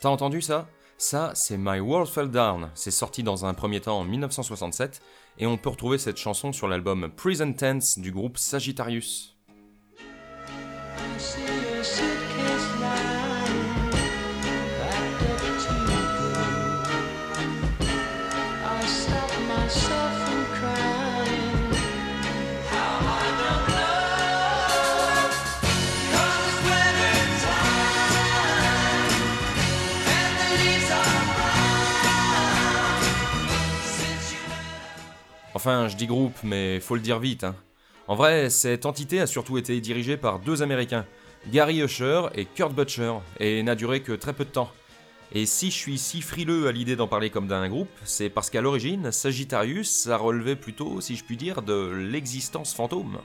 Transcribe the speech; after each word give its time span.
T'as 0.00 0.08
entendu 0.08 0.40
ça? 0.40 0.66
Ça, 0.96 1.32
c'est 1.34 1.58
My 1.58 1.78
World 1.78 2.08
Fell 2.08 2.30
Down. 2.30 2.70
C'est 2.74 2.90
sorti 2.90 3.22
dans 3.22 3.44
un 3.44 3.52
premier 3.52 3.82
temps 3.82 3.98
en 3.98 4.04
1967 4.04 5.02
et 5.36 5.46
on 5.46 5.58
peut 5.58 5.68
retrouver 5.68 5.98
cette 5.98 6.16
chanson 6.16 6.52
sur 6.52 6.68
l'album 6.68 7.10
Present 7.14 7.52
Tense 7.52 7.98
du 7.98 8.10
groupe 8.10 8.38
Sagittarius. 8.38 9.36
Enfin, 35.60 35.88
je 35.88 35.96
dis 35.96 36.06
groupe, 36.06 36.38
mais 36.42 36.80
faut 36.80 36.94
le 36.94 37.02
dire 37.02 37.18
vite. 37.18 37.44
Hein. 37.44 37.54
En 38.08 38.14
vrai, 38.14 38.48
cette 38.48 38.86
entité 38.86 39.20
a 39.20 39.26
surtout 39.26 39.58
été 39.58 39.78
dirigée 39.82 40.16
par 40.16 40.38
deux 40.38 40.62
Américains, 40.62 41.04
Gary 41.48 41.82
Usher 41.82 42.28
et 42.34 42.46
Kurt 42.46 42.72
Butcher, 42.74 43.12
et 43.40 43.62
n'a 43.62 43.74
duré 43.74 44.00
que 44.00 44.12
très 44.12 44.32
peu 44.32 44.46
de 44.46 44.50
temps. 44.50 44.72
Et 45.32 45.44
si 45.44 45.70
je 45.70 45.76
suis 45.76 45.98
si 45.98 46.22
frileux 46.22 46.66
à 46.66 46.72
l'idée 46.72 46.96
d'en 46.96 47.08
parler 47.08 47.28
comme 47.28 47.46
d'un 47.46 47.68
groupe, 47.68 47.90
c'est 48.06 48.30
parce 48.30 48.48
qu'à 48.48 48.62
l'origine, 48.62 49.12
Sagittarius 49.12 50.06
a 50.06 50.16
relevé 50.16 50.56
plutôt, 50.56 51.02
si 51.02 51.14
je 51.14 51.24
puis 51.24 51.36
dire, 51.36 51.60
de 51.60 51.90
l'existence 51.90 52.72
fantôme. 52.72 53.18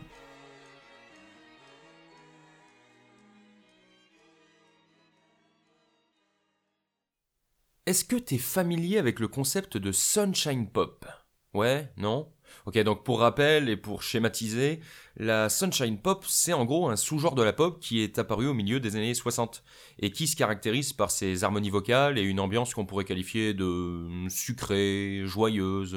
Est-ce 7.85 8.03
que 8.03 8.17
t'es 8.17 8.38
familier 8.38 8.97
avec 8.97 9.22
le 9.22 9.29
concept 9.29 9.78
de 9.78 9.94
Sunshine 9.94 10.67
Pop? 10.67 11.06
Ouais, 11.55 11.89
non. 11.95 12.27
Ok, 12.66 12.77
donc 12.79 13.05
pour 13.05 13.21
rappel 13.21 13.69
et 13.69 13.77
pour 13.77 14.03
schématiser, 14.03 14.81
la 15.16 15.47
Sunshine 15.47 15.97
Pop, 15.97 16.25
c'est 16.27 16.51
en 16.51 16.66
gros 16.66 16.89
un 16.89 16.97
sous-genre 16.97 17.33
de 17.33 17.43
la 17.43 17.53
pop 17.53 17.79
qui 17.79 18.01
est 18.01 18.19
apparu 18.19 18.47
au 18.47 18.53
milieu 18.53 18.81
des 18.81 18.97
années 18.97 19.13
60 19.13 19.63
et 19.99 20.11
qui 20.11 20.27
se 20.27 20.35
caractérise 20.35 20.91
par 20.91 21.11
ses 21.11 21.45
harmonies 21.45 21.69
vocales 21.69 22.17
et 22.17 22.23
une 22.23 22.41
ambiance 22.41 22.73
qu'on 22.73 22.85
pourrait 22.85 23.05
qualifier 23.05 23.53
de 23.53 24.27
sucrée, 24.27 25.21
joyeuse, 25.23 25.95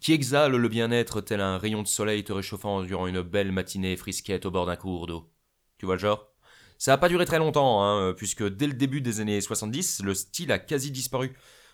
qui 0.00 0.12
exhale 0.12 0.54
le 0.54 0.68
bien-être 0.68 1.20
tel 1.20 1.40
un 1.40 1.58
rayon 1.58 1.82
de 1.82 1.88
soleil 1.88 2.22
te 2.22 2.32
réchauffant 2.32 2.82
durant 2.82 3.08
une 3.08 3.22
belle 3.22 3.50
matinée 3.50 3.96
frisquette 3.96 4.46
au 4.46 4.52
bord 4.52 4.66
d'un 4.66 4.76
cours 4.76 5.08
d'eau. 5.08 5.32
Tu 5.78 5.86
vois 5.86 5.96
le 5.96 6.00
genre? 6.00 6.28
Ça 6.78 6.92
a 6.92 6.98
pas 6.98 7.08
duré 7.08 7.26
très 7.26 7.38
longtemps, 7.38 7.82
hein, 7.82 8.14
puisque 8.16 8.46
dès 8.48 8.68
le 8.68 8.74
début 8.74 9.00
des 9.00 9.18
années 9.18 9.40
70, 9.40 10.02
le 10.04 10.14
style 10.14 10.52
a 10.52 10.60
quasi 10.60 10.92
disparu 10.92 11.32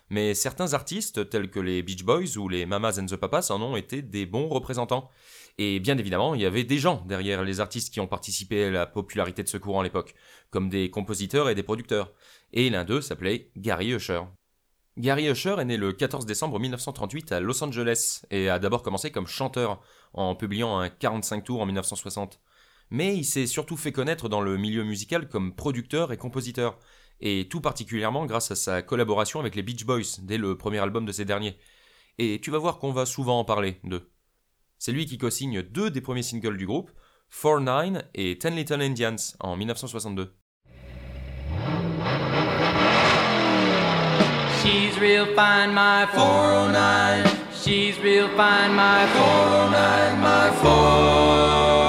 mais 0.09 0.33
certains 0.33 0.73
artistes, 0.73 1.29
tels 1.29 1.49
que 1.49 1.59
les 1.59 1.83
Beach 1.83 2.03
Boys 2.03 2.37
ou 2.37 2.49
les 2.49 2.65
Mamas 2.65 2.99
and 2.99 3.05
the 3.05 3.15
Papas, 3.15 3.51
en 3.51 3.61
ont 3.61 3.75
été 3.75 4.01
des 4.01 4.25
bons 4.25 4.47
représentants. 4.47 5.09
Et 5.57 5.79
bien 5.79 5.97
évidemment, 5.97 6.35
il 6.35 6.41
y 6.41 6.45
avait 6.45 6.63
des 6.63 6.79
gens 6.79 7.03
derrière 7.07 7.43
les 7.43 7.59
artistes 7.59 7.93
qui 7.93 7.99
ont 7.99 8.07
participé 8.07 8.65
à 8.65 8.71
la 8.71 8.85
popularité 8.87 9.43
de 9.43 9.49
ce 9.49 9.57
courant 9.57 9.81
à 9.81 9.83
l'époque, 9.83 10.15
comme 10.49 10.69
des 10.69 10.89
compositeurs 10.89 11.49
et 11.49 11.55
des 11.55 11.63
producteurs. 11.63 12.13
Et 12.53 12.69
l'un 12.69 12.85
d'eux 12.85 13.01
s'appelait 13.01 13.51
Gary 13.57 13.91
Usher. 13.91 14.21
Gary 14.97 15.29
Usher 15.29 15.55
est 15.59 15.65
né 15.65 15.77
le 15.77 15.93
14 15.93 16.25
décembre 16.25 16.59
1938 16.59 17.31
à 17.31 17.39
Los 17.39 17.63
Angeles 17.63 18.23
et 18.31 18.49
a 18.49 18.57
d'abord 18.59 18.83
commencé 18.83 19.11
comme 19.11 19.27
chanteur, 19.27 19.81
en 20.13 20.35
publiant 20.35 20.79
un 20.79 20.89
45 20.89 21.43
tours 21.43 21.61
en 21.61 21.65
1960. 21.65 22.39
Mais 22.89 23.15
il 23.15 23.23
s'est 23.23 23.45
surtout 23.45 23.77
fait 23.77 23.91
connaître 23.91 24.29
dans 24.29 24.41
le 24.41 24.57
milieu 24.57 24.83
musical 24.83 25.29
comme 25.29 25.55
producteur 25.55 26.11
et 26.11 26.17
compositeur, 26.17 26.79
et 27.21 27.47
tout 27.49 27.61
particulièrement 27.61 28.25
grâce 28.25 28.51
à 28.51 28.55
sa 28.55 28.81
collaboration 28.81 29.39
avec 29.39 29.55
les 29.55 29.63
Beach 29.63 29.85
Boys 29.85 30.19
dès 30.21 30.37
le 30.37 30.57
premier 30.57 30.79
album 30.79 31.05
de 31.05 31.11
ces 31.11 31.25
derniers. 31.25 31.57
Et 32.17 32.39
tu 32.41 32.51
vas 32.51 32.57
voir 32.57 32.79
qu'on 32.79 32.91
va 32.91 33.05
souvent 33.05 33.39
en 33.39 33.45
parler 33.45 33.79
d'eux. 33.83 34.09
C'est 34.77 34.91
lui 34.91 35.05
qui 35.05 35.17
co-signe 35.17 35.61
deux 35.61 35.91
des 35.91 36.01
premiers 36.01 36.23
singles 36.23 36.57
du 36.57 36.65
groupe, 36.65 36.91
Four 37.29 37.61
Nine 37.61 38.03
et 38.13 38.37
Ten 38.37 38.55
Little 38.55 38.81
Indians 38.81 39.15
en 39.39 39.55
1962. 39.57 40.33
She's 44.61 44.97
real 44.99 45.25
fine, 45.35 45.73
my 45.73 46.05
409. 46.13 47.39
She's 47.53 47.97
real 47.99 48.27
fine, 48.29 48.75
my 48.75 49.05
409, 49.13 50.21
my 50.21 50.49
409. 50.61 51.88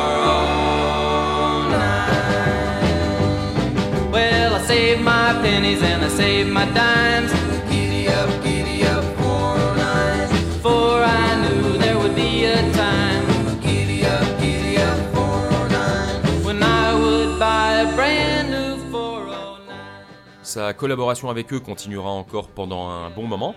Sa 20.51 20.72
collaboration 20.72 21.30
avec 21.30 21.53
eux 21.53 21.60
continuera 21.60 22.10
encore 22.10 22.48
pendant 22.48 22.89
un 22.89 23.09
bon 23.09 23.25
moment, 23.25 23.54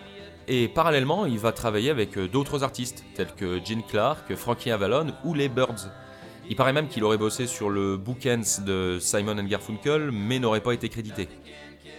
et 0.47 0.67
parallèlement, 0.67 1.25
il 1.25 1.39
va 1.39 1.51
travailler 1.51 1.89
avec 1.89 2.19
d'autres 2.19 2.63
artistes, 2.63 3.03
tels 3.15 3.33
que 3.33 3.59
Gene 3.65 3.81
Clark, 3.81 4.35
Frankie 4.35 4.69
Avalon 4.69 5.07
ou 5.23 5.33
les 5.33 5.49
Birds. 5.49 5.89
Il 6.49 6.55
paraît 6.55 6.71
même 6.71 6.87
qu'il 6.87 7.03
aurait 7.03 7.17
bossé 7.17 7.47
sur 7.47 7.71
le 7.71 7.97
Bookends 7.97 8.61
de 8.63 8.99
Simon 8.99 9.41
Garfunkel, 9.43 10.11
mais 10.11 10.37
n'aurait 10.37 10.61
pas 10.61 10.73
été 10.73 10.87
crédité. 10.87 11.29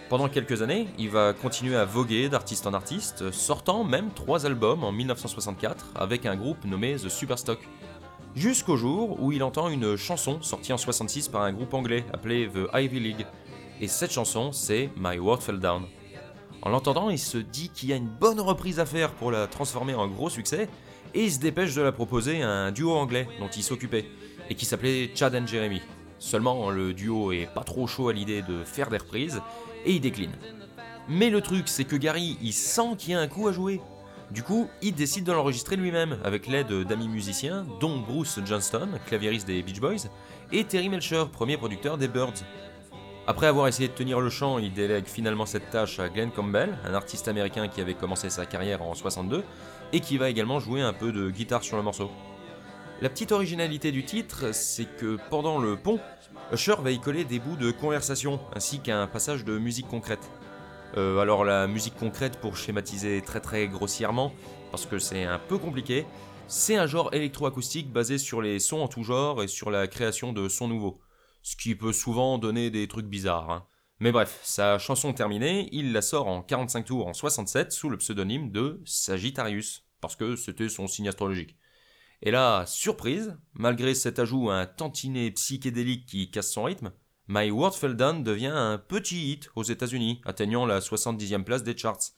Pendant 0.07 0.29
quelques 0.29 0.61
années, 0.61 0.87
il 0.99 1.09
va 1.09 1.33
continuer 1.33 1.75
à 1.75 1.83
voguer 1.83 2.29
d'artiste 2.29 2.67
en 2.67 2.75
artiste, 2.75 3.31
sortant 3.31 3.83
même 3.83 4.11
trois 4.13 4.45
albums 4.45 4.83
en 4.83 4.91
1964 4.91 5.93
avec 5.95 6.27
un 6.27 6.35
groupe 6.35 6.63
nommé 6.63 6.95
The 6.95 7.09
Superstock. 7.09 7.57
Jusqu'au 8.35 8.77
jour 8.77 9.19
où 9.19 9.31
il 9.31 9.41
entend 9.41 9.67
une 9.67 9.95
chanson 9.95 10.43
sortie 10.43 10.73
en 10.73 10.77
66 10.77 11.29
par 11.29 11.41
un 11.41 11.53
groupe 11.53 11.73
anglais 11.73 12.05
appelé 12.13 12.47
The 12.47 12.69
Ivy 12.75 12.99
League. 12.99 13.25
Et 13.81 13.87
cette 13.87 14.11
chanson, 14.11 14.51
c'est 14.51 14.91
My 14.95 15.17
World 15.17 15.41
Fell 15.41 15.59
Down. 15.59 15.85
En 16.61 16.69
l'entendant, 16.69 17.09
il 17.09 17.19
se 17.19 17.39
dit 17.39 17.69
qu'il 17.69 17.89
y 17.89 17.93
a 17.93 17.95
une 17.95 18.07
bonne 18.07 18.39
reprise 18.39 18.79
à 18.79 18.85
faire 18.85 19.11
pour 19.11 19.31
la 19.31 19.47
transformer 19.47 19.95
en 19.95 20.07
gros 20.07 20.29
succès, 20.29 20.69
et 21.15 21.23
il 21.23 21.31
se 21.31 21.39
dépêche 21.39 21.73
de 21.73 21.81
la 21.81 21.91
proposer 21.91 22.43
à 22.43 22.49
un 22.49 22.71
duo 22.71 22.91
anglais 22.91 23.27
dont 23.39 23.49
il 23.49 23.63
s'occupait, 23.63 24.05
et 24.51 24.55
qui 24.55 24.65
s'appelait 24.65 25.09
Chad 25.15 25.33
and 25.33 25.47
Jeremy. 25.47 25.81
Seulement, 26.19 26.69
le 26.69 26.93
duo 26.93 27.31
est 27.31 27.49
pas 27.53 27.63
trop 27.63 27.87
chaud 27.87 28.09
à 28.09 28.13
l'idée 28.13 28.43
de 28.43 28.63
faire 28.63 28.89
des 28.89 28.97
reprises, 28.97 29.41
et 29.85 29.93
il 29.93 30.01
décline. 30.01 30.33
Mais 31.07 31.29
le 31.29 31.41
truc, 31.41 31.67
c'est 31.67 31.85
que 31.85 31.95
Gary, 31.95 32.37
il 32.41 32.53
sent 32.53 32.95
qu'il 32.97 33.11
y 33.11 33.13
a 33.13 33.19
un 33.19 33.27
coup 33.27 33.47
à 33.47 33.51
jouer. 33.51 33.79
Du 34.31 34.41
coup, 34.41 34.67
il 34.81 34.95
décide 34.95 35.23
de 35.23 35.31
l'enregistrer 35.31 35.75
lui-même, 35.75 36.17
avec 36.23 36.47
l'aide 36.47 36.71
d'amis 36.83 37.07
musiciens, 37.07 37.65
dont 37.79 37.99
Bruce 37.99 38.39
Johnston, 38.43 38.89
claviériste 39.05 39.45
des 39.45 39.61
Beach 39.61 39.79
Boys, 39.79 40.09
et 40.51 40.63
Terry 40.63 40.89
Melcher, 40.89 41.25
premier 41.31 41.57
producteur 41.57 41.97
des 41.97 42.07
Birds. 42.07 42.43
Après 43.27 43.47
avoir 43.47 43.67
essayé 43.67 43.87
de 43.87 43.93
tenir 43.93 44.19
le 44.19 44.29
chant, 44.29 44.57
il 44.57 44.73
délègue 44.73 45.05
finalement 45.05 45.45
cette 45.45 45.69
tâche 45.69 45.99
à 45.99 46.09
Glenn 46.09 46.31
Campbell, 46.31 46.77
un 46.85 46.93
artiste 46.93 47.27
américain 47.27 47.67
qui 47.67 47.81
avait 47.81 47.93
commencé 47.93 48.29
sa 48.29 48.45
carrière 48.45 48.81
en 48.81 48.95
62, 48.95 49.43
et 49.93 49.99
qui 49.99 50.17
va 50.17 50.29
également 50.29 50.59
jouer 50.59 50.81
un 50.81 50.93
peu 50.93 51.11
de 51.11 51.29
guitare 51.29 51.63
sur 51.63 51.77
le 51.77 51.83
morceau. 51.83 52.09
La 53.01 53.09
petite 53.09 53.33
originalité 53.33 53.91
du 53.91 54.05
titre, 54.05 54.53
c'est 54.53 54.85
que 54.85 55.17
pendant 55.29 55.59
le 55.59 55.75
pont, 55.75 55.99
Usher 56.53 56.75
va 56.79 56.91
y 56.91 56.99
coller 56.99 57.25
des 57.25 57.39
bouts 57.39 57.57
de 57.57 57.69
conversation, 57.71 58.39
ainsi 58.55 58.79
qu'un 58.79 59.05
passage 59.05 59.43
de 59.43 59.57
musique 59.57 59.89
concrète. 59.89 60.31
Euh, 60.95 61.19
alors 61.19 61.43
la 61.43 61.67
musique 61.67 61.97
concrète, 61.97 62.39
pour 62.39 62.55
schématiser 62.55 63.21
très 63.21 63.41
très 63.41 63.67
grossièrement, 63.67 64.31
parce 64.71 64.85
que 64.85 64.97
c'est 64.97 65.25
un 65.25 65.39
peu 65.39 65.57
compliqué, 65.57 66.05
c'est 66.47 66.77
un 66.77 66.87
genre 66.87 67.13
électroacoustique 67.13 67.91
basé 67.91 68.17
sur 68.17 68.41
les 68.41 68.59
sons 68.59 68.79
en 68.79 68.87
tout 68.87 69.03
genre 69.03 69.43
et 69.43 69.49
sur 69.49 69.71
la 69.71 69.87
création 69.87 70.31
de 70.31 70.47
sons 70.47 70.69
nouveaux. 70.69 71.01
Ce 71.41 71.57
qui 71.57 71.75
peut 71.75 71.93
souvent 71.93 72.37
donner 72.37 72.69
des 72.69 72.87
trucs 72.87 73.07
bizarres. 73.07 73.51
Hein. 73.51 73.65
Mais 73.99 74.13
bref, 74.13 74.39
sa 74.41 74.77
chanson 74.77 75.11
terminée, 75.11 75.67
il 75.73 75.91
la 75.91 76.01
sort 76.01 76.27
en 76.27 76.41
45 76.41 76.85
tours 76.85 77.07
en 77.07 77.13
67 77.13 77.73
sous 77.73 77.89
le 77.89 77.97
pseudonyme 77.97 78.51
de 78.51 78.81
Sagittarius, 78.85 79.85
parce 79.99 80.15
que 80.15 80.37
c'était 80.37 80.69
son 80.69 80.87
signe 80.87 81.09
astrologique. 81.09 81.57
Et 82.25 82.31
là, 82.31 82.65
surprise, 82.65 83.37
malgré 83.53 83.93
cet 83.93 84.17
ajout 84.17 84.49
à 84.49 84.55
un 84.55 84.65
tantinet 84.65 85.29
psychédélique 85.29 86.07
qui 86.07 86.31
casse 86.31 86.51
son 86.51 86.63
rythme, 86.63 86.91
My 87.27 87.51
World 87.51 88.23
devient 88.23 88.51
un 88.53 88.79
petit 88.79 89.31
hit 89.31 89.49
aux 89.55 89.61
États-Unis, 89.61 90.21
atteignant 90.25 90.65
la 90.65 90.79
70e 90.79 91.43
place 91.43 91.61
des 91.61 91.77
charts. 91.77 92.13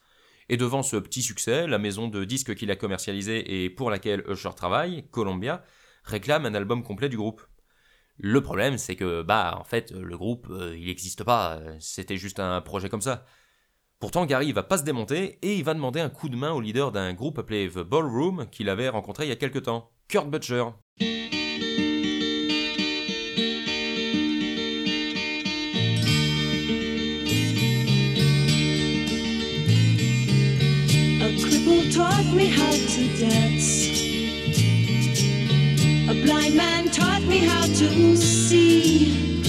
Et 0.48 0.56
devant 0.56 0.81
ce 0.81 0.95
petit 0.95 1.21
succès, 1.21 1.68
la 1.68 1.77
maison 1.77 2.07
de 2.07 2.24
disques 2.24 2.56
qu'il 2.56 2.71
a 2.71 2.77
commercialisé 2.77 3.65
et 3.65 3.69
pour 3.69 3.92
laquelle 3.92 4.24
Usher 4.30 4.51
travaille, 4.56 5.09
Columbia, 5.12 5.62
réclame 6.06 6.45
un 6.45 6.56
album 6.56 6.83
complet 6.83 7.09
du 7.09 7.18
groupe. 7.18 7.42
Le 8.18 8.42
problème, 8.42 8.77
c'est 8.77 8.95
que, 8.95 9.24
bah, 9.24 9.57
en 9.59 9.65
fait, 9.65 9.92
le 9.92 10.18
groupe, 10.18 10.48
euh, 10.50 10.74
il 10.77 10.86
n'existe 10.86 11.25
pas, 11.25 11.59
c'était 11.80 12.15
juste 12.15 12.39
un 12.39 12.62
projet 12.62 12.88
comme 12.88 13.01
ça. 13.01 13.25
Pourtant, 14.00 14.25
Gary 14.25 14.54
va 14.54 14.63
pas 14.63 14.77
se 14.77 14.83
démonter 14.83 15.38
et 15.42 15.57
il 15.57 15.65
va 15.65 15.74
demander 15.74 16.00
un 16.00 16.09
coup 16.09 16.30
de 16.30 16.38
main 16.38 16.54
au 16.54 16.62
leader 16.62 16.94
d'un 16.94 17.13
groupe 17.13 17.39
appelé 17.39 17.69
The 17.69 17.80
Ballroom 17.80 18.48
qu'il 18.50 18.69
avait 18.69 18.88
rencontré 18.88 19.25
il 19.25 19.30
y 19.30 19.33
a 19.33 19.36
quelque 19.36 19.59
temps, 19.59 19.92
Kurt 20.09 20.31
Butcher. 20.31 20.74
taught 31.92 32.25
me 32.33 32.48
how 32.48 32.71
to 32.71 33.04
dance. 33.18 33.88
A 36.09 36.13
blind 36.25 36.56
man 36.56 36.89
taught 36.89 37.24
me 37.24 37.39
how 37.39 37.62
to 37.62 38.18
see. 38.18 39.44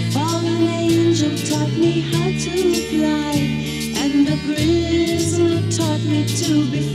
A 0.00 0.10
fallen 0.12 0.62
angel 0.68 1.36
taught 1.50 1.72
me 1.72 2.00
how 2.00 2.28
to 2.44 2.74
fly. 2.90 3.34
And 4.02 4.26
the 4.26 4.36
prisoner 4.46 5.60
taught 5.70 6.02
me 6.04 6.24
to 6.40 6.70
be 6.70 6.85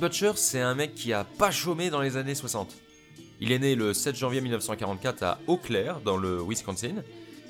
Butcher, 0.00 0.32
c'est 0.36 0.62
un 0.62 0.74
mec 0.74 0.94
qui 0.94 1.12
a 1.12 1.24
pas 1.24 1.50
chômé 1.50 1.90
dans 1.90 2.00
les 2.00 2.16
années 2.16 2.34
60. 2.34 2.74
Il 3.38 3.52
est 3.52 3.58
né 3.58 3.74
le 3.74 3.92
7 3.92 4.16
janvier 4.16 4.40
1944 4.40 5.22
à 5.22 5.38
Eau 5.46 5.58
Claire, 5.58 6.00
dans 6.00 6.16
le 6.16 6.42
Wisconsin, 6.42 7.02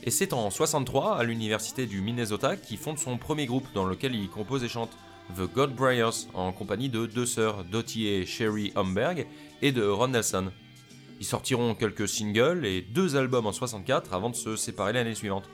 et 0.02 0.10
c'est 0.10 0.32
en 0.32 0.50
63, 0.50 1.16
à 1.16 1.22
l'université 1.22 1.86
du 1.86 2.00
Minnesota, 2.00 2.56
qu'il 2.56 2.76
fonde 2.76 2.98
son 2.98 3.18
premier 3.18 3.46
groupe 3.46 3.68
dans 3.72 3.86
lequel 3.86 4.16
il 4.16 4.28
compose 4.28 4.64
et 4.64 4.68
chante, 4.68 4.90
The 5.36 5.42
God 5.42 5.76
Briars, 5.76 6.26
en 6.34 6.50
compagnie 6.50 6.88
de 6.88 7.06
deux 7.06 7.24
sœurs, 7.24 7.62
Dottie 7.62 8.08
et 8.08 8.26
Sherry 8.26 8.72
Homberg, 8.74 9.28
et 9.62 9.70
de 9.70 9.86
Ron 9.86 10.08
Nelson. 10.08 10.50
Ils 11.20 11.26
sortiront 11.26 11.76
quelques 11.76 12.08
singles 12.08 12.66
et 12.66 12.80
deux 12.82 13.14
albums 13.14 13.46
en 13.46 13.52
64 13.52 14.12
avant 14.12 14.30
de 14.30 14.36
se 14.36 14.56
séparer 14.56 14.92
l'année 14.92 15.14
suivante. 15.14 15.48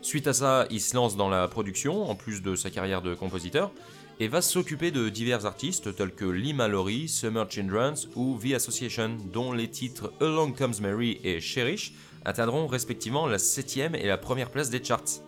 Suite 0.00 0.28
à 0.28 0.32
ça, 0.32 0.66
il 0.70 0.80
se 0.80 0.94
lance 0.94 1.16
dans 1.16 1.28
la 1.28 1.48
production, 1.48 2.08
en 2.08 2.14
plus 2.14 2.40
de 2.40 2.54
sa 2.54 2.70
carrière 2.70 3.02
de 3.02 3.14
compositeur, 3.14 3.72
et 4.20 4.28
va 4.28 4.42
s'occuper 4.42 4.90
de 4.90 5.08
divers 5.08 5.46
artistes 5.46 5.96
tels 5.96 6.14
que 6.14 6.26
Lee 6.26 6.52
Mallory, 6.52 7.08
Summer 7.08 7.50
Children's 7.50 8.06
ou 8.14 8.38
The 8.38 8.52
Association, 8.52 9.16
dont 9.32 9.54
les 9.54 9.68
titres 9.68 10.12
Along 10.20 10.52
Comes 10.52 10.74
Mary 10.82 11.18
et 11.24 11.40
Cherish 11.40 11.94
atteindront 12.26 12.66
respectivement 12.66 13.26
la 13.26 13.38
7ème 13.38 13.96
et 13.96 14.06
la 14.06 14.18
première 14.18 14.50
place 14.50 14.68
des 14.68 14.84
charts. 14.84 15.22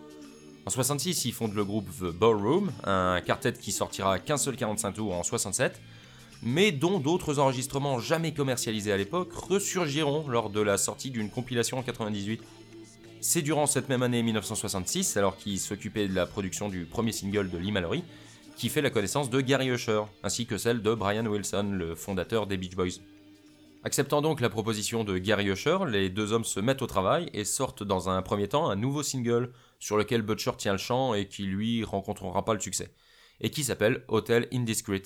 En 0.67 0.69
66, 0.69 1.25
il 1.25 1.33
fonde 1.33 1.55
le 1.55 1.65
groupe 1.65 1.89
The 1.99 2.15
Ballroom, 2.15 2.71
un 2.83 3.19
quartet 3.21 3.53
qui 3.53 3.71
sortira 3.71 4.19
qu'un 4.19 4.37
seul 4.37 4.55
45 4.55 4.91
tours 4.93 5.15
en 5.15 5.23
67, 5.23 5.81
mais 6.43 6.71
dont 6.71 6.99
d'autres 6.99 7.39
enregistrements 7.39 7.99
jamais 7.99 8.31
commercialisés 8.31 8.91
à 8.91 8.97
l'époque 8.97 9.33
ressurgiront 9.33 10.27
lors 10.27 10.51
de 10.51 10.61
la 10.61 10.77
sortie 10.77 11.09
d'une 11.09 11.31
compilation 11.31 11.79
en 11.79 11.83
98. 11.83 12.43
C'est 13.21 13.41
durant 13.41 13.65
cette 13.65 13.89
même 13.89 14.03
année 14.03 14.21
1966, 14.21 15.17
alors 15.17 15.35
qu'il 15.35 15.59
s'occupait 15.59 16.07
de 16.07 16.13
la 16.13 16.27
production 16.27 16.69
du 16.69 16.85
premier 16.85 17.11
single 17.11 17.49
de 17.49 17.57
Lee 17.57 17.71
Mallory, 17.71 18.03
qui 18.55 18.69
fait 18.69 18.81
la 18.81 18.89
connaissance 18.89 19.29
de 19.29 19.41
Gary 19.41 19.69
Usher, 19.69 20.03
ainsi 20.23 20.45
que 20.45 20.57
celle 20.57 20.81
de 20.81 20.93
Brian 20.93 21.25
Wilson, 21.25 21.71
le 21.73 21.95
fondateur 21.95 22.47
des 22.47 22.57
Beach 22.57 22.75
Boys. 22.75 23.01
Acceptant 23.83 24.21
donc 24.21 24.39
la 24.39 24.49
proposition 24.49 25.03
de 25.03 25.17
Gary 25.17 25.49
Usher, 25.49 25.79
les 25.89 26.09
deux 26.09 26.31
hommes 26.31 26.45
se 26.45 26.59
mettent 26.59 26.81
au 26.81 26.87
travail 26.87 27.29
et 27.33 27.43
sortent 27.43 27.83
dans 27.83 28.09
un 28.09 28.21
premier 28.21 28.47
temps 28.47 28.69
un 28.69 28.75
nouveau 28.75 29.03
single 29.03 29.51
sur 29.79 29.97
lequel 29.97 30.21
Butcher 30.21 30.51
tient 30.57 30.71
le 30.71 30.77
chant 30.77 31.13
et 31.13 31.27
qui 31.27 31.43
lui 31.43 31.83
rencontrera 31.83 32.45
pas 32.45 32.53
le 32.53 32.61
succès, 32.61 32.93
et 33.41 33.49
qui 33.49 33.63
s'appelle 33.63 34.05
Hotel 34.07 34.47
Indiscreet. 34.53 35.03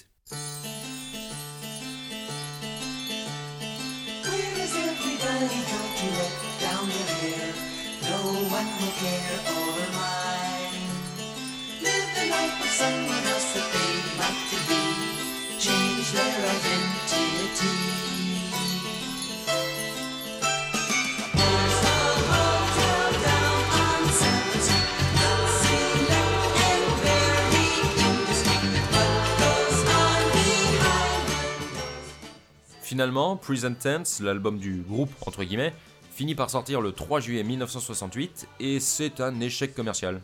Finalement, 32.88 33.36
Present 33.36 33.74
Tense, 33.74 34.22
l'album 34.22 34.58
du 34.58 34.82
groupe 34.82 35.12
entre 35.26 35.44
guillemets, 35.44 35.74
finit 36.10 36.36
par 36.36 36.50
sortir 36.50 36.80
le 36.80 36.94
3 36.94 37.20
juillet 37.20 37.44
1968 37.44 38.48
et 38.62 38.80
c'est 38.80 39.20
un 39.20 39.42
échec 39.42 39.76
commercial. 39.76 40.22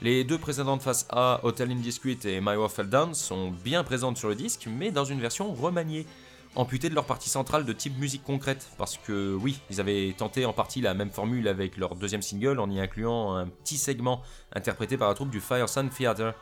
Les 0.00 0.24
deux 0.24 0.38
précédentes 0.38 0.80
faces 0.80 1.06
A, 1.10 1.40
Hotel 1.42 1.70
Indiscreet 1.70 2.20
et 2.24 2.40
My 2.40 2.56
Wife 2.56 2.80
Down, 2.80 3.12
sont 3.12 3.50
bien 3.50 3.84
présentes 3.84 4.16
sur 4.16 4.30
le 4.30 4.34
disque, 4.34 4.66
mais 4.66 4.90
dans 4.90 5.04
une 5.04 5.20
version 5.20 5.52
remaniée, 5.52 6.06
amputée 6.54 6.88
de 6.88 6.94
leur 6.94 7.04
partie 7.04 7.28
centrale 7.28 7.66
de 7.66 7.72
type 7.74 7.98
musique 7.98 8.24
concrète, 8.24 8.70
parce 8.78 8.96
que 8.96 9.34
oui, 9.34 9.60
ils 9.68 9.78
avaient 9.78 10.14
tenté 10.16 10.46
en 10.46 10.54
partie 10.54 10.80
la 10.80 10.94
même 10.94 11.10
formule 11.10 11.48
avec 11.48 11.76
leur 11.76 11.96
deuxième 11.96 12.22
single 12.22 12.60
en 12.60 12.70
y 12.70 12.80
incluant 12.80 13.34
un 13.34 13.46
petit 13.46 13.76
segment 13.76 14.22
interprété 14.54 14.96
par 14.96 15.10
la 15.10 15.14
troupe 15.14 15.28
du 15.28 15.40
Fire 15.40 15.68
Sun 15.68 15.90
Theater, 15.90 16.32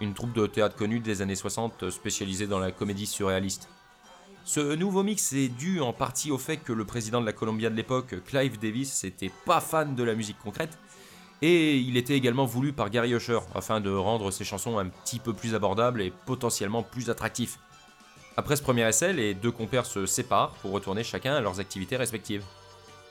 une 0.00 0.14
troupe 0.14 0.32
de 0.32 0.46
théâtre 0.46 0.74
connue 0.74 1.00
des 1.00 1.20
années 1.20 1.36
60 1.36 1.90
spécialisée 1.90 2.46
dans 2.46 2.60
la 2.60 2.72
comédie 2.72 3.04
surréaliste. 3.04 3.68
Ce 4.44 4.74
nouveau 4.74 5.04
mix 5.04 5.32
est 5.34 5.48
dû 5.48 5.80
en 5.80 5.92
partie 5.92 6.32
au 6.32 6.38
fait 6.38 6.56
que 6.56 6.72
le 6.72 6.84
président 6.84 7.20
de 7.20 7.26
la 7.26 7.32
Columbia 7.32 7.70
de 7.70 7.76
l'époque, 7.76 8.16
Clive 8.26 8.58
Davis, 8.58 9.04
n'était 9.04 9.30
pas 9.46 9.60
fan 9.60 9.94
de 9.94 10.02
la 10.02 10.14
musique 10.14 10.38
concrète, 10.38 10.78
et 11.42 11.78
il 11.78 11.96
était 11.96 12.14
également 12.14 12.44
voulu 12.44 12.72
par 12.72 12.90
Gary 12.90 13.12
Usher, 13.12 13.38
afin 13.54 13.80
de 13.80 13.90
rendre 13.90 14.30
ses 14.30 14.44
chansons 14.44 14.78
un 14.78 14.86
petit 14.86 15.20
peu 15.20 15.32
plus 15.32 15.54
abordables 15.54 16.02
et 16.02 16.12
potentiellement 16.26 16.82
plus 16.82 17.08
attractifs. 17.08 17.58
Après 18.36 18.56
ce 18.56 18.62
premier 18.62 18.88
essai, 18.88 19.12
les 19.12 19.34
deux 19.34 19.52
compères 19.52 19.86
se 19.86 20.06
séparent 20.06 20.54
pour 20.62 20.72
retourner 20.72 21.04
chacun 21.04 21.34
à 21.34 21.40
leurs 21.40 21.60
activités 21.60 21.96
respectives. 21.96 22.44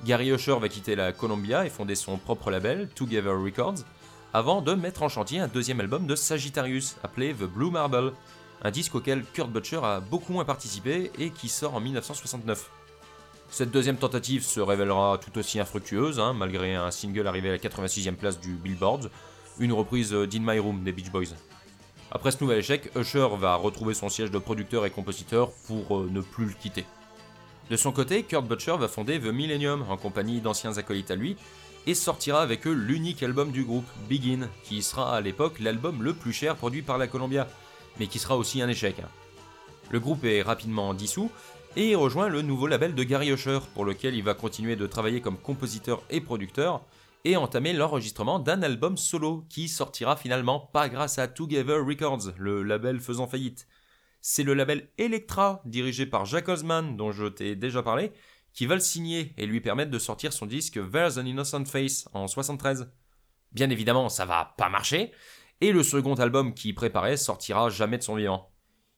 Gary 0.03 0.31
Usher 0.31 0.57
va 0.59 0.67
quitter 0.67 0.95
la 0.95 1.13
Columbia 1.13 1.65
et 1.65 1.69
fonder 1.69 1.95
son 1.95 2.17
propre 2.17 2.51
label, 2.51 2.89
Together 2.95 3.39
Records, 3.39 3.85
avant 4.33 4.61
de 4.61 4.73
mettre 4.73 5.03
en 5.03 5.09
chantier 5.09 5.39
un 5.39 5.47
deuxième 5.47 5.79
album 5.79 6.07
de 6.07 6.15
Sagittarius, 6.15 6.95
appelé 7.03 7.33
The 7.33 7.43
Blue 7.43 7.69
Marble, 7.69 8.13
un 8.63 8.71
disque 8.71 8.95
auquel 8.95 9.23
Kurt 9.23 9.49
Butcher 9.49 9.79
a 9.83 9.99
beaucoup 9.99 10.33
moins 10.33 10.45
participé 10.45 11.11
et 11.17 11.31
qui 11.31 11.49
sort 11.49 11.75
en 11.75 11.79
1969. 11.79 12.69
Cette 13.49 13.71
deuxième 13.71 13.97
tentative 13.97 14.43
se 14.43 14.59
révélera 14.59 15.17
tout 15.17 15.37
aussi 15.37 15.59
infructueuse, 15.59 16.19
hein, 16.19 16.33
malgré 16.33 16.75
un 16.75 16.91
single 16.91 17.27
arrivé 17.27 17.49
à 17.49 17.51
la 17.53 17.57
86e 17.57 18.15
place 18.15 18.39
du 18.39 18.53
Billboard, 18.53 19.11
une 19.59 19.73
reprise 19.73 20.11
d'In 20.11 20.39
My 20.41 20.59
Room 20.59 20.83
des 20.83 20.91
Beach 20.91 21.11
Boys. 21.11 21.35
Après 22.11 22.31
ce 22.31 22.41
nouvel 22.41 22.59
échec, 22.59 22.91
Usher 22.95 23.27
va 23.37 23.55
retrouver 23.55 23.93
son 23.93 24.09
siège 24.09 24.31
de 24.31 24.37
producteur 24.37 24.85
et 24.85 24.89
compositeur 24.89 25.51
pour 25.67 25.97
euh, 25.97 26.09
ne 26.11 26.21
plus 26.21 26.45
le 26.45 26.53
quitter. 26.53 26.85
De 27.69 27.77
son 27.77 27.91
côté, 27.91 28.23
Kurt 28.23 28.45
Butcher 28.45 28.75
va 28.77 28.87
fonder 28.87 29.19
The 29.19 29.27
Millennium 29.27 29.85
en 29.89 29.97
compagnie 29.97 30.41
d'anciens 30.41 30.77
acolytes 30.77 31.11
à 31.11 31.15
lui 31.15 31.37
et 31.87 31.95
sortira 31.95 32.41
avec 32.41 32.67
eux 32.67 32.73
l'unique 32.73 33.23
album 33.23 33.51
du 33.51 33.63
groupe, 33.63 33.87
Begin, 34.09 34.49
qui 34.63 34.83
sera 34.83 35.15
à 35.15 35.21
l'époque 35.21 35.59
l'album 35.59 36.03
le 36.03 36.13
plus 36.13 36.33
cher 36.33 36.55
produit 36.55 36.81
par 36.81 36.97
la 36.97 37.07
Columbia, 37.07 37.47
mais 37.99 38.07
qui 38.07 38.19
sera 38.19 38.37
aussi 38.37 38.61
un 38.61 38.69
échec. 38.69 38.95
Le 39.89 39.99
groupe 39.99 40.23
est 40.23 40.41
rapidement 40.41 40.93
dissous 40.93 41.31
et 41.75 41.95
rejoint 41.95 42.27
le 42.27 42.41
nouveau 42.41 42.67
label 42.67 42.95
de 42.95 43.03
Gary 43.03 43.31
Usher, 43.31 43.59
pour 43.73 43.85
lequel 43.85 44.15
il 44.15 44.23
va 44.23 44.33
continuer 44.33 44.75
de 44.75 44.87
travailler 44.87 45.21
comme 45.21 45.37
compositeur 45.37 46.03
et 46.09 46.19
producteur, 46.19 46.83
et 47.23 47.37
entamer 47.37 47.73
l'enregistrement 47.73 48.39
d'un 48.39 48.61
album 48.63 48.97
solo 48.97 49.45
qui 49.49 49.67
sortira 49.67 50.15
finalement 50.15 50.59
pas 50.59 50.89
grâce 50.89 51.19
à 51.19 51.27
Together 51.27 51.85
Records, 51.85 52.33
le 52.37 52.63
label 52.63 52.99
faisant 52.99 53.27
faillite. 53.27 53.67
C'est 54.21 54.43
le 54.43 54.53
label 54.53 54.89
Elektra, 54.97 55.61
dirigé 55.65 56.05
par 56.05 56.25
Jack 56.25 56.47
Osman, 56.49 56.95
dont 56.97 57.11
je 57.11 57.25
t'ai 57.25 57.55
déjà 57.55 57.83
parlé, 57.83 58.11
qui 58.53 58.65
va 58.65 58.75
le 58.75 58.81
signer 58.81 59.33
et 59.37 59.45
lui 59.45 59.61
permettre 59.61 59.91
de 59.91 59.99
sortir 59.99 60.33
son 60.33 60.45
disque 60.45 60.79
There's 60.91 61.17
an 61.17 61.25
Innocent 61.25 61.65
Face 61.65 62.07
en 62.13 62.27
73. 62.27 62.91
Bien 63.51 63.69
évidemment, 63.69 64.09
ça 64.09 64.25
va 64.25 64.53
pas 64.57 64.69
marcher, 64.69 65.11
et 65.61 65.71
le 65.71 65.83
second 65.83 66.15
album 66.15 66.53
qu'il 66.53 66.75
préparait 66.75 67.17
sortira 67.17 67.69
jamais 67.69 67.97
de 67.97 68.03
son 68.03 68.15
vivant. 68.15 68.51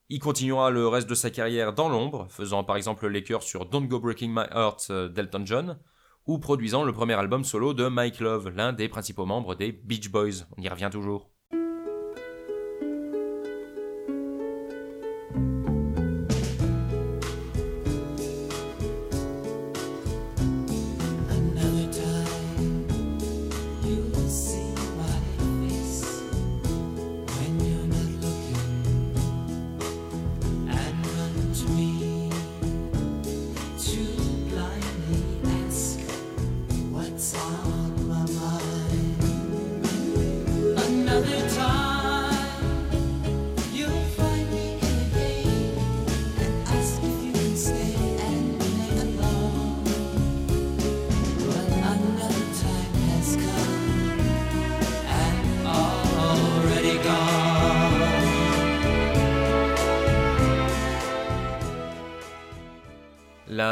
Il 0.10 0.20
continuera 0.20 0.70
le 0.70 0.88
reste 0.88 1.10
de 1.10 1.16
sa 1.16 1.30
carrière 1.30 1.74
dans 1.74 1.90
l'ombre, 1.90 2.28
faisant 2.30 2.64
par 2.64 2.78
exemple 2.78 3.08
les 3.08 3.24
chœurs 3.24 3.44
sur 3.44 3.66
Don't 3.66 3.88
Go 3.88 4.00
Breaking 4.00 4.30
My 4.30 4.46
Heart 4.52 4.88
euh, 4.90 5.10
d'Elton 5.10 5.44
John, 5.46 5.80
ou 6.26 6.40
produisant 6.40 6.84
le 6.84 6.94
premier 6.94 7.14
album 7.14 7.44
solo 7.44 7.74
de 7.74 7.88
Mike 7.88 8.20
Love, 8.20 8.50
l'un 8.50 8.72
des 8.74 8.88
principaux 8.88 9.26
membres 9.26 9.56
des 9.56 9.72
Beach 9.72 10.10
Boys. 10.10 10.46
On 10.58 10.62
y 10.62 10.70
revient 10.70 10.90
toujours. 10.92 11.33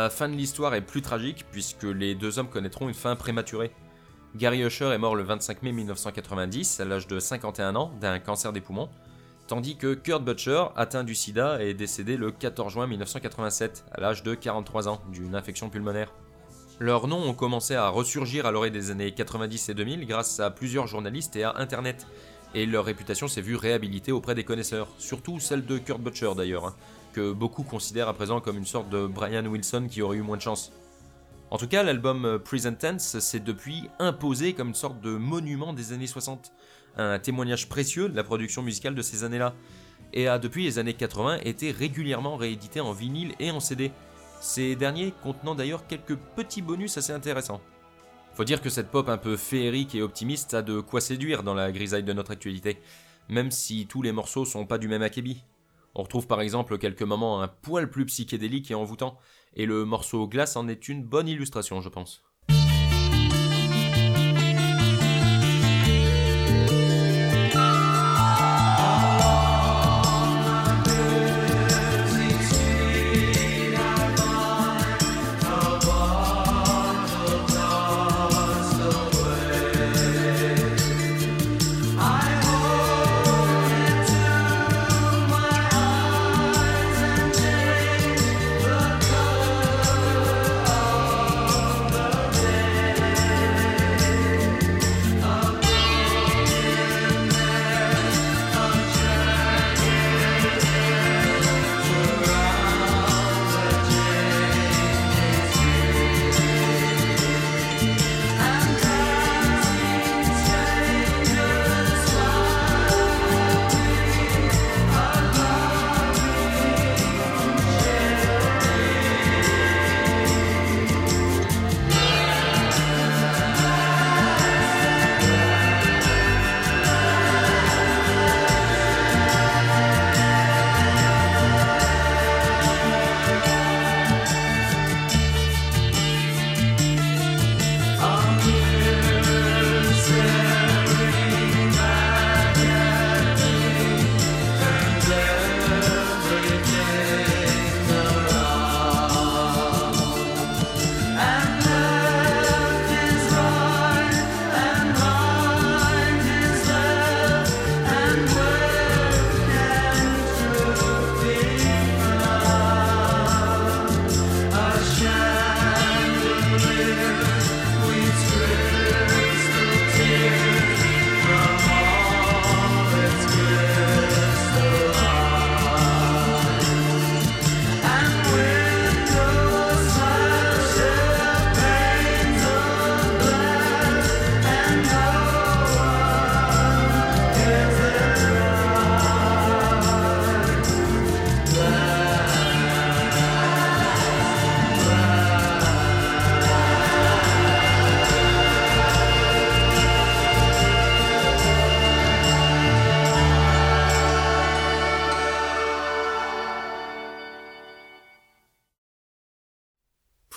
La 0.01 0.09
fin 0.09 0.27
de 0.27 0.33
l'histoire 0.33 0.73
est 0.73 0.81
plus 0.81 1.03
tragique 1.03 1.45
puisque 1.51 1.83
les 1.83 2.15
deux 2.15 2.39
hommes 2.39 2.49
connaîtront 2.49 2.87
une 2.87 2.95
fin 2.95 3.15
prématurée. 3.15 3.69
Gary 4.35 4.63
Usher 4.63 4.85
est 4.85 4.97
mort 4.97 5.15
le 5.15 5.21
25 5.21 5.61
mai 5.61 5.71
1990 5.73 6.79
à 6.79 6.85
l'âge 6.85 7.05
de 7.05 7.19
51 7.19 7.75
ans 7.75 7.91
d'un 8.01 8.17
cancer 8.17 8.51
des 8.51 8.61
poumons, 8.61 8.89
tandis 9.45 9.77
que 9.77 9.93
Kurt 9.93 10.23
Butcher, 10.23 10.63
atteint 10.75 11.03
du 11.03 11.13
sida, 11.13 11.61
est 11.61 11.75
décédé 11.75 12.17
le 12.17 12.31
14 12.31 12.73
juin 12.73 12.87
1987 12.87 13.85
à 13.91 14.01
l'âge 14.01 14.23
de 14.23 14.33
43 14.33 14.87
ans 14.87 15.03
d'une 15.11 15.35
infection 15.35 15.69
pulmonaire. 15.69 16.11
Leurs 16.79 17.07
noms 17.07 17.21
ont 17.21 17.35
commencé 17.35 17.75
à 17.75 17.87
ressurgir 17.89 18.47
à 18.47 18.51
l'orée 18.51 18.71
des 18.71 18.89
années 18.89 19.11
90 19.11 19.69
et 19.69 19.73
2000 19.75 20.07
grâce 20.07 20.39
à 20.39 20.49
plusieurs 20.49 20.87
journalistes 20.87 21.35
et 21.35 21.43
à 21.43 21.57
Internet, 21.57 22.07
et 22.55 22.65
leur 22.65 22.85
réputation 22.85 23.27
s'est 23.27 23.41
vue 23.41 23.55
réhabilitée 23.55 24.11
auprès 24.11 24.33
des 24.33 24.45
connaisseurs, 24.45 24.87
surtout 24.97 25.39
celle 25.39 25.63
de 25.63 25.77
Kurt 25.77 26.01
Butcher 26.01 26.31
d'ailleurs. 26.35 26.65
Hein 26.65 26.75
que 27.11 27.31
beaucoup 27.31 27.63
considèrent 27.63 28.07
à 28.07 28.13
présent 28.13 28.39
comme 28.39 28.57
une 28.57 28.65
sorte 28.65 28.89
de 28.89 29.07
Brian 29.07 29.45
Wilson 29.45 29.87
qui 29.89 30.01
aurait 30.01 30.17
eu 30.17 30.21
moins 30.21 30.37
de 30.37 30.41
chance. 30.41 30.71
En 31.51 31.57
tout 31.57 31.67
cas, 31.67 31.83
l'album 31.83 32.25
euh, 32.25 32.39
Present 32.39 32.75
Tense 32.75 33.19
s'est 33.19 33.41
depuis 33.41 33.89
imposé 33.99 34.53
comme 34.53 34.69
une 34.69 34.75
sorte 34.75 35.01
de 35.01 35.11
monument 35.11 35.73
des 35.73 35.91
années 35.91 36.07
60, 36.07 36.51
un 36.97 37.19
témoignage 37.19 37.67
précieux 37.67 38.07
de 38.07 38.15
la 38.15 38.23
production 38.23 38.61
musicale 38.61 38.95
de 38.95 39.01
ces 39.01 39.23
années-là, 39.25 39.53
et 40.13 40.27
a 40.27 40.39
depuis 40.39 40.63
les 40.63 40.79
années 40.79 40.93
80 40.93 41.39
été 41.43 41.71
régulièrement 41.71 42.37
réédité 42.37 42.79
en 42.79 42.93
vinyle 42.93 43.33
et 43.39 43.51
en 43.51 43.59
CD, 43.59 43.91
ces 44.39 44.75
derniers 44.75 45.13
contenant 45.23 45.53
d'ailleurs 45.53 45.87
quelques 45.87 46.15
petits 46.15 46.61
bonus 46.61 46.97
assez 46.97 47.13
intéressants. 47.13 47.61
Faut 48.33 48.45
dire 48.45 48.61
que 48.61 48.69
cette 48.69 48.89
pop 48.89 49.09
un 49.09 49.17
peu 49.17 49.35
féerique 49.35 49.93
et 49.93 50.01
optimiste 50.01 50.53
a 50.53 50.61
de 50.61 50.79
quoi 50.79 51.01
séduire 51.01 51.43
dans 51.43 51.53
la 51.53 51.71
grisaille 51.71 52.03
de 52.03 52.13
notre 52.13 52.31
actualité, 52.31 52.77
même 53.29 53.51
si 53.51 53.87
tous 53.87 54.01
les 54.01 54.13
morceaux 54.13 54.45
sont 54.45 54.65
pas 54.65 54.77
du 54.77 54.87
même 54.87 55.01
acabit. 55.01 55.43
On 55.93 56.03
retrouve 56.03 56.27
par 56.27 56.41
exemple 56.41 56.77
quelques 56.77 57.01
moments 57.01 57.41
un 57.41 57.47
poil 57.47 57.89
plus 57.89 58.05
psychédéliques 58.05 58.71
et 58.71 58.75
envoûtants, 58.75 59.17
et 59.53 59.65
le 59.65 59.85
morceau 59.85 60.27
Glace 60.27 60.55
en 60.55 60.67
est 60.67 60.87
une 60.87 61.03
bonne 61.03 61.27
illustration, 61.27 61.81
je 61.81 61.89
pense. 61.89 62.23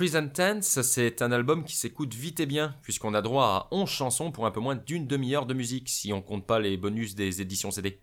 Present 0.05 0.29
Tense, 0.29 0.83
c'est 0.83 1.23
un 1.23 1.33
album 1.33 1.65
qui 1.65 1.77
s'écoute 1.77 2.13
vite 2.13 2.39
et 2.39 2.45
bien, 2.45 2.75
puisqu'on 2.83 3.15
a 3.15 3.23
droit 3.23 3.47
à 3.47 3.69
11 3.75 3.89
chansons 3.89 4.33
pour 4.33 4.45
un 4.45 4.51
peu 4.51 4.61
moins 4.61 4.75
d'une 4.75 5.07
demi-heure 5.07 5.47
de 5.47 5.55
musique, 5.55 5.89
si 5.89 6.13
on 6.13 6.21
compte 6.21 6.47
pas 6.47 6.61
les 6.61 6.77
bonus 6.77 7.15
des 7.15 7.41
éditions 7.41 7.71
CD. 7.71 8.03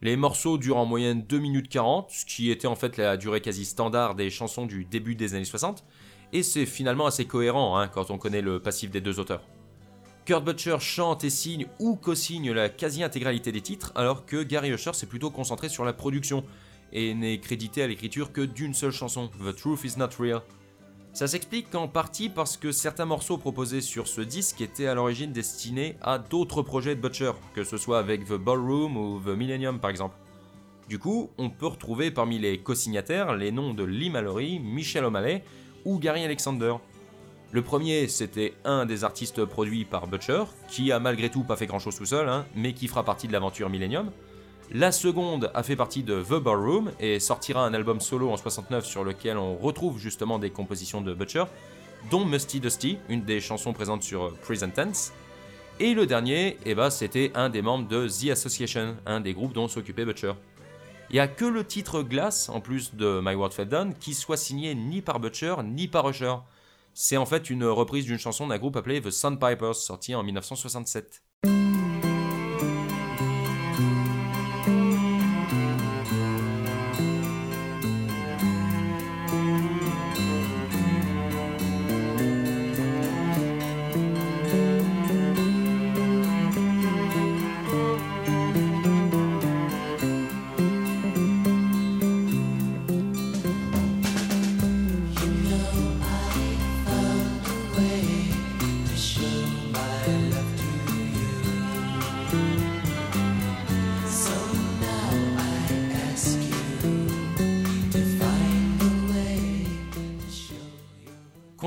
Les 0.00 0.16
morceaux 0.16 0.58
durent 0.58 0.78
en 0.78 0.84
moyenne 0.84 1.22
2 1.22 1.38
minutes 1.38 1.68
40, 1.68 2.10
ce 2.10 2.24
qui 2.24 2.50
était 2.50 2.66
en 2.66 2.74
fait 2.74 2.96
la 2.96 3.16
durée 3.16 3.40
quasi 3.40 3.64
standard 3.64 4.16
des 4.16 4.30
chansons 4.30 4.66
du 4.66 4.84
début 4.84 5.14
des 5.14 5.34
années 5.34 5.44
60, 5.44 5.84
et 6.32 6.42
c'est 6.42 6.66
finalement 6.66 7.06
assez 7.06 7.24
cohérent 7.24 7.78
hein, 7.78 7.86
quand 7.86 8.10
on 8.10 8.18
connaît 8.18 8.42
le 8.42 8.60
passif 8.60 8.90
des 8.90 9.00
deux 9.00 9.20
auteurs. 9.20 9.46
Kurt 10.24 10.44
Butcher 10.44 10.78
chante 10.80 11.22
et 11.22 11.30
signe 11.30 11.68
ou 11.78 11.94
co-signe 11.94 12.50
la 12.50 12.68
quasi-intégralité 12.68 13.52
des 13.52 13.60
titres, 13.60 13.92
alors 13.94 14.26
que 14.26 14.42
Gary 14.42 14.70
Usher 14.70 14.94
s'est 14.94 15.06
plutôt 15.06 15.30
concentré 15.30 15.68
sur 15.68 15.84
la 15.84 15.92
production, 15.92 16.42
et 16.92 17.14
n'est 17.14 17.38
crédité 17.38 17.84
à 17.84 17.86
l'écriture 17.86 18.32
que 18.32 18.40
d'une 18.40 18.74
seule 18.74 18.90
chanson, 18.90 19.28
The 19.28 19.54
Truth 19.54 19.84
Is 19.84 19.96
Not 20.00 20.10
Real. 20.18 20.42
Ça 21.12 21.28
s'explique 21.28 21.74
en 21.74 21.88
partie 21.88 22.30
parce 22.30 22.56
que 22.56 22.72
certains 22.72 23.04
morceaux 23.04 23.36
proposés 23.36 23.82
sur 23.82 24.08
ce 24.08 24.22
disque 24.22 24.62
étaient 24.62 24.86
à 24.86 24.94
l'origine 24.94 25.30
destinés 25.30 25.96
à 26.00 26.18
d'autres 26.18 26.62
projets 26.62 26.96
de 26.96 27.02
Butcher, 27.02 27.32
que 27.54 27.64
ce 27.64 27.76
soit 27.76 27.98
avec 27.98 28.24
The 28.24 28.32
Ballroom 28.32 28.96
ou 28.96 29.20
The 29.20 29.36
Millennium 29.36 29.78
par 29.78 29.90
exemple. 29.90 30.16
Du 30.88 30.98
coup, 30.98 31.30
on 31.36 31.50
peut 31.50 31.66
retrouver 31.66 32.10
parmi 32.10 32.38
les 32.38 32.58
co-signataires 32.58 33.34
les 33.34 33.52
noms 33.52 33.74
de 33.74 33.84
Lee 33.84 34.08
Mallory, 34.08 34.58
Michel 34.58 35.04
O'Malley 35.04 35.44
ou 35.84 35.98
Gary 35.98 36.24
Alexander. 36.24 36.76
Le 37.50 37.60
premier, 37.60 38.08
c'était 38.08 38.54
un 38.64 38.86
des 38.86 39.04
artistes 39.04 39.44
produits 39.44 39.84
par 39.84 40.06
Butcher, 40.06 40.44
qui 40.68 40.92
a 40.92 40.98
malgré 40.98 41.28
tout 41.28 41.44
pas 41.44 41.56
fait 41.56 41.66
grand 41.66 41.78
chose 41.78 41.96
tout 41.96 42.06
seul, 42.06 42.26
hein, 42.26 42.46
mais 42.56 42.72
qui 42.72 42.88
fera 42.88 43.04
partie 43.04 43.26
de 43.28 43.34
l'aventure 43.34 43.68
Millennium. 43.68 44.10
La 44.74 44.90
seconde 44.90 45.50
a 45.52 45.62
fait 45.62 45.76
partie 45.76 46.02
de 46.02 46.22
The 46.22 46.42
Ballroom 46.42 46.92
et 46.98 47.20
sortira 47.20 47.62
un 47.62 47.74
album 47.74 48.00
solo 48.00 48.30
en 48.30 48.38
69 48.38 48.86
sur 48.86 49.04
lequel 49.04 49.36
on 49.36 49.54
retrouve 49.54 49.98
justement 49.98 50.38
des 50.38 50.48
compositions 50.48 51.02
de 51.02 51.12
Butcher, 51.12 51.44
dont 52.10 52.24
Musty 52.24 52.58
Dusty, 52.58 52.96
une 53.10 53.22
des 53.22 53.42
chansons 53.42 53.74
présentes 53.74 54.02
sur 54.02 54.32
Present 54.38 54.70
Tense. 54.70 55.12
Et 55.78 55.92
le 55.92 56.06
dernier, 56.06 56.56
eh 56.64 56.74
ben, 56.74 56.88
c'était 56.88 57.32
un 57.34 57.50
des 57.50 57.60
membres 57.60 57.86
de 57.86 58.08
The 58.08 58.30
Association, 58.30 58.96
un 59.04 59.20
des 59.20 59.34
groupes 59.34 59.52
dont 59.52 59.68
s'occupait 59.68 60.06
Butcher. 60.06 60.32
Il 61.10 61.16
n'y 61.16 61.20
a 61.20 61.28
que 61.28 61.44
le 61.44 61.66
titre 61.66 62.02
Glass, 62.02 62.48
en 62.48 62.62
plus 62.62 62.94
de 62.94 63.20
My 63.22 63.34
World 63.34 63.52
Fell 63.52 63.68
Down, 63.68 63.92
qui 63.92 64.14
soit 64.14 64.38
signé 64.38 64.74
ni 64.74 65.02
par 65.02 65.20
Butcher 65.20 65.56
ni 65.62 65.86
par 65.86 66.08
Usher. 66.08 66.36
C'est 66.94 67.18
en 67.18 67.26
fait 67.26 67.50
une 67.50 67.66
reprise 67.66 68.06
d'une 68.06 68.18
chanson 68.18 68.46
d'un 68.46 68.56
groupe 68.56 68.76
appelé 68.76 69.02
The 69.02 69.10
Sandpipers, 69.10 69.76
sorti 69.76 70.14
en 70.14 70.22
1967. 70.22 71.21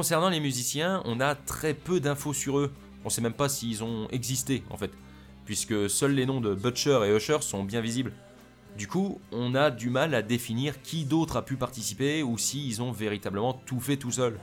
Concernant 0.05 0.29
les 0.29 0.39
musiciens, 0.39 1.01
on 1.05 1.19
a 1.19 1.33
très 1.33 1.73
peu 1.73 1.99
d'infos 1.99 2.31
sur 2.31 2.59
eux. 2.59 2.71
On 3.05 3.09
sait 3.09 3.21
même 3.21 3.33
pas 3.33 3.49
s'ils 3.49 3.83
ont 3.83 4.07
existé 4.11 4.61
en 4.69 4.77
fait, 4.77 4.91
puisque 5.45 5.89
seuls 5.89 6.13
les 6.13 6.27
noms 6.27 6.41
de 6.41 6.53
Butcher 6.53 6.99
et 7.07 7.15
Usher 7.15 7.39
sont 7.41 7.63
bien 7.63 7.81
visibles. 7.81 8.13
Du 8.77 8.87
coup, 8.87 9.19
on 9.31 9.55
a 9.55 9.71
du 9.71 9.89
mal 9.89 10.13
à 10.13 10.21
définir 10.21 10.79
qui 10.83 11.05
d'autre 11.05 11.37
a 11.37 11.41
pu 11.43 11.55
participer 11.55 12.21
ou 12.21 12.37
s'ils 12.37 12.83
ont 12.83 12.91
véritablement 12.91 13.59
tout 13.65 13.79
fait 13.79 13.97
tout 13.97 14.11
seuls. 14.11 14.39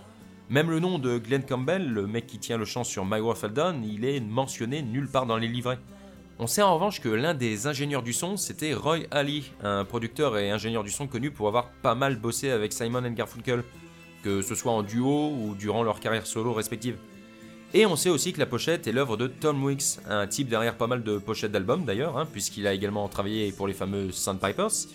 Même 0.51 0.69
le 0.69 0.81
nom 0.81 0.99
de 0.99 1.17
Glenn 1.17 1.45
Campbell, 1.45 1.89
le 1.89 2.09
mec 2.09 2.27
qui 2.27 2.41
tient 2.41 2.59
le 2.59 2.65
chant 2.65 2.83
sur 2.83 3.05
My 3.05 3.21
World 3.21 3.55
Done, 3.55 3.85
il 3.85 4.05
est 4.05 4.19
mentionné 4.19 4.83
nulle 4.83 5.09
part 5.09 5.27
dans 5.27 5.37
les 5.37 5.47
livrets. 5.47 5.79
On 6.41 6.49
sait 6.49 6.63
en 6.63 6.75
revanche 6.75 7.01
que 7.01 7.09
l'un 7.09 7.35
des 7.35 7.69
ingénieurs 7.69 8.03
du 8.03 8.13
son, 8.13 8.37
c'était 8.37 8.75
Roy 8.75 9.03
Ali, 9.13 9.53
un 9.63 9.85
producteur 9.85 10.37
et 10.39 10.51
ingénieur 10.51 10.83
du 10.83 10.91
son 10.91 11.07
connu 11.07 11.31
pour 11.31 11.47
avoir 11.47 11.71
pas 11.83 11.95
mal 11.95 12.17
bossé 12.17 12.51
avec 12.51 12.73
Simon 12.73 13.09
Garfunkel, 13.13 13.63
que 14.23 14.43
ce 14.43 14.55
soit 14.55 14.73
en 14.73 14.83
duo 14.83 15.31
ou 15.31 15.55
durant 15.55 15.83
leur 15.83 16.01
carrière 16.01 16.27
solo 16.27 16.53
respective. 16.53 16.97
Et 17.75 17.87
on 17.87 17.97
sait 17.97 18.11
aussi 18.11 18.35
que 18.35 18.39
la 18.39 18.47
pochette 18.47 18.87
est 18.87 18.93
l'œuvre 18.93 19.17
de 19.17 19.27
Tom 19.27 19.65
Wicks, 19.65 19.99
un 20.07 20.27
type 20.27 20.49
derrière 20.49 20.77
pas 20.77 20.87
mal 20.87 21.03
de 21.03 21.17
pochettes 21.17 21.53
d'albums 21.53 21.87
d'ailleurs, 21.87 22.19
hein, 22.19 22.27
puisqu'il 22.31 22.67
a 22.67 22.75
également 22.75 23.09
travaillé 23.09 23.51
pour 23.51 23.67
les 23.67 23.73
fameux 23.73 24.13
Sandpipers, 24.13 24.89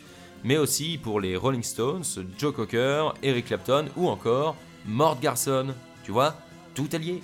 mais 0.44 0.58
aussi 0.58 1.00
pour 1.02 1.20
les 1.20 1.36
Rolling 1.36 1.64
Stones, 1.64 2.04
Joe 2.38 2.54
Cocker, 2.54 3.14
Eric 3.24 3.48
Clapton 3.48 3.86
ou 3.96 4.08
encore 4.08 4.56
Mort 4.86 5.20
Garson. 5.20 5.74
Tu 6.04 6.12
vois, 6.12 6.36
tout 6.76 6.96
est 6.96 7.00
lié. 7.00 7.22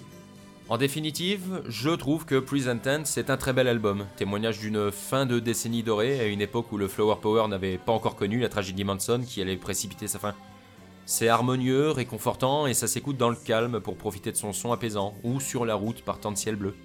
En 0.70 0.78
définitive, 0.78 1.62
je 1.68 1.92
trouve 1.92 2.26
que 2.26 2.40
Present 2.40 2.80
Tense 2.80 3.18
est 3.18 3.30
un 3.30 3.38
très 3.38 3.54
bel 3.54 3.68
album, 3.68 4.06
témoignage 4.16 4.60
d'une 4.60 4.92
fin 4.92 5.28
de 5.28 5.40
décennie 5.40 5.84
dorée 5.84 6.20
à 6.20 6.26
une 6.26 6.42
époque 6.42 6.72
où 6.72 6.78
le 6.78 6.88
Flower 6.88 7.18
Power 7.22 7.48
n'avait 7.48 7.78
pas 7.78 7.92
encore 7.92 8.16
connu 8.16 8.40
la 8.40 8.50
tragédie 8.50 8.84
Manson 8.86 9.22
qui 9.28 9.42
allait 9.42 9.58
précipiter 9.58 10.08
sa 10.08 10.18
fin. 10.18 10.34
C'est 11.06 11.28
harmonieux, 11.28 11.92
réconfortant 11.92 12.66
et 12.66 12.74
ça 12.74 12.88
s'écoute 12.88 13.18
dans 13.18 13.30
le 13.30 13.36
calme 13.36 13.82
pour 13.82 13.98
profiter 13.98 14.32
de 14.32 14.38
son 14.38 14.54
son 14.54 14.72
apaisant 14.72 15.16
ou 15.24 15.40
sur 15.40 15.66
la 15.66 15.76
route 15.76 16.02
par 16.02 16.20
temps 16.20 16.32
de 16.32 16.38
ciel 16.38 16.56
bleu. 16.56 16.76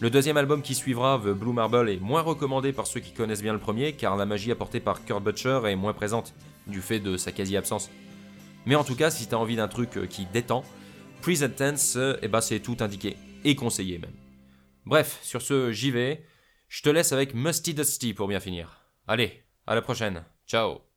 Le 0.00 0.10
deuxième 0.10 0.36
album 0.36 0.62
qui 0.62 0.74
suivra, 0.74 1.18
The 1.18 1.30
Blue 1.30 1.52
Marble, 1.52 1.90
est 1.90 2.00
moins 2.00 2.20
recommandé 2.20 2.72
par 2.72 2.86
ceux 2.86 3.00
qui 3.00 3.12
connaissent 3.12 3.42
bien 3.42 3.52
le 3.54 3.58
premier 3.58 3.94
car 3.94 4.16
la 4.16 4.26
magie 4.26 4.52
apportée 4.52 4.80
par 4.80 5.04
Kurt 5.04 5.22
Butcher 5.22 5.60
est 5.66 5.76
moins 5.76 5.94
présente 5.94 6.34
du 6.66 6.80
fait 6.82 7.00
de 7.00 7.16
sa 7.16 7.32
quasi-absence. 7.32 7.90
Mais 8.66 8.76
en 8.76 8.84
tout 8.84 8.94
cas, 8.94 9.10
si 9.10 9.26
t'as 9.26 9.36
envie 9.36 9.56
d'un 9.56 9.68
truc 9.68 9.96
euh, 9.96 10.06
qui 10.06 10.26
détend, 10.26 10.62
Present 11.22 11.48
Tense, 11.48 11.98
eh 12.22 12.28
ben 12.28 12.40
c'est 12.40 12.60
tout 12.60 12.76
indiqué 12.80 13.16
et 13.44 13.56
conseillé 13.56 13.98
même. 13.98 14.14
Bref, 14.86 15.18
sur 15.22 15.42
ce, 15.42 15.72
j'y 15.72 15.90
vais. 15.90 16.24
Je 16.68 16.82
te 16.82 16.90
laisse 16.90 17.12
avec 17.12 17.34
Musty 17.34 17.74
Dusty 17.74 18.14
pour 18.14 18.28
bien 18.28 18.40
finir. 18.40 18.86
Allez, 19.06 19.42
à 19.66 19.74
la 19.74 19.82
prochaine. 19.82 20.24
Ciao 20.46 20.87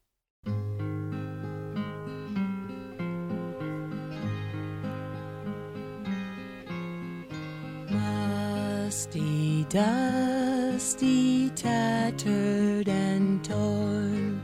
dusty, 9.72 11.50
tattered 11.52 12.90
and 12.90 13.42
torn. 13.44 14.42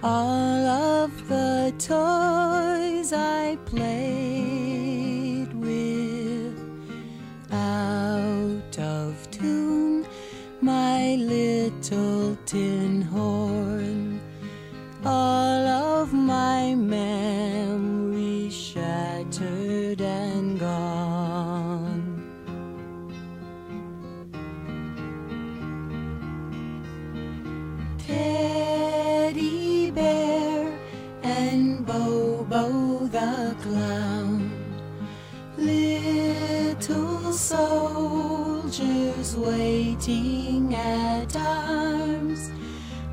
All 0.00 0.64
of 0.64 1.28
the 1.28 1.74
toys 1.76 3.12
I 3.12 3.58
played 3.66 5.52
with 5.54 6.56
out 7.50 8.78
of 8.78 9.28
tune, 9.32 10.06
my 10.60 11.16
little 11.16 12.36
tin 12.46 13.02
horn. 13.02 13.37
At 40.08 41.36
arms 41.36 42.50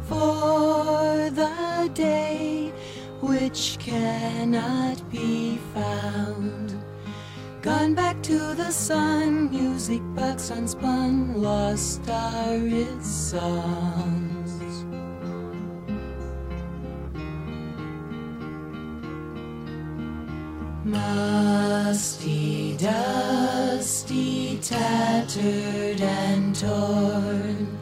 for 0.04 1.30
the 1.30 1.92
day 1.94 2.72
which 3.20 3.76
cannot 3.80 5.10
be 5.12 5.58
found. 5.74 6.74
Gone 7.62 7.96
back 7.96 8.22
to 8.24 8.54
the 8.54 8.72
sun, 8.72 9.50
music 9.50 10.02
box 10.16 10.52
unspun, 10.52 11.36
lost 11.36 12.10
are 12.10 12.56
its 12.56 13.08
songs. 13.08 14.35
Musty, 20.86 22.78
dusty, 22.78 24.60
tattered 24.62 26.00
and 26.00 26.56
torn. 26.56 27.76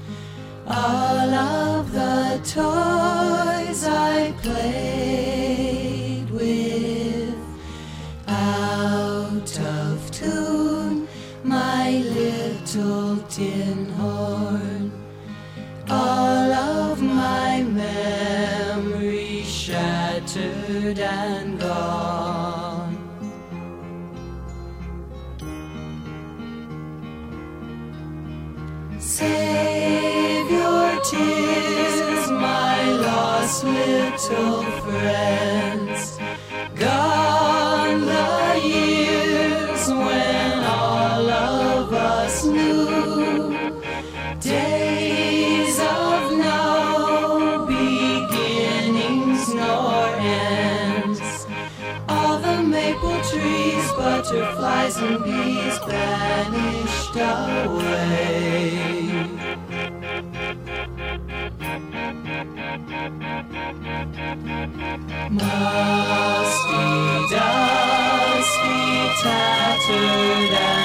All 0.66 1.34
of 1.34 1.92
the 1.92 2.40
toys 2.46 3.86
I 3.86 4.34
played 4.42 6.30
with 6.30 7.36
out 8.26 9.60
of 9.60 10.10
tune, 10.12 11.10
my 11.44 11.98
little 11.98 13.18
tin 13.28 13.90
horn. 13.90 14.94
All 15.90 16.54
of 16.54 17.02
my 17.02 17.64
memories 17.64 19.46
shattered 19.46 21.00
and 21.00 21.53
Save 29.16 30.50
your 30.50 31.00
tears, 31.02 32.32
my 32.32 32.84
lost 32.94 33.64
little 33.64 34.64
friend. 34.82 35.83
Musty, 65.30 65.46
dusty, 67.30 68.72
tattered. 69.22 70.83